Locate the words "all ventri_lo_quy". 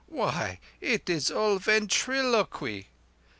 1.29-2.87